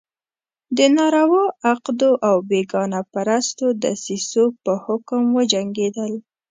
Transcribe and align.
د 0.77 0.79
ناروا 0.95 1.43
عقدو 1.69 2.11
او 2.29 2.35
بېګانه 2.49 2.99
پرستو 3.13 3.65
دسیسو 3.83 4.43
په 4.63 4.73
حکم 4.85 5.23
وجنګېدل. 5.37 6.13